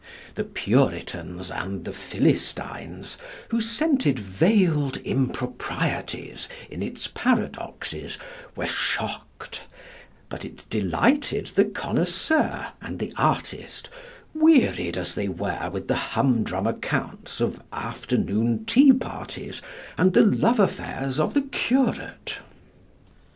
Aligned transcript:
The 0.33 0.45
Puritans 0.45 1.51
and 1.51 1.85
the 1.85 1.93
Philistines, 1.93 3.19
who 3.49 3.61
scented 3.61 4.17
veiled 4.17 4.97
improprieties 5.05 6.49
in 6.71 6.81
its 6.81 7.05
paradoxes, 7.07 8.17
were 8.55 8.65
shocked; 8.65 9.61
but 10.27 10.43
it 10.43 10.67
delighted 10.71 11.51
the 11.53 11.65
connoisseur 11.65 12.69
and 12.81 12.97
the 12.97 13.13
artist, 13.15 13.91
wearied 14.33 14.97
as 14.97 15.13
they 15.13 15.27
were 15.27 15.69
with 15.69 15.87
the 15.87 15.97
hum 16.17 16.43
drum 16.43 16.65
accounts 16.65 17.39
of 17.39 17.61
afternoon 17.71 18.65
tea 18.65 18.91
parties 18.91 19.61
and 19.99 20.13
the 20.13 20.25
love 20.25 20.59
affairs 20.59 21.19
of 21.19 21.35
the 21.35 21.43
curate. 21.43 22.39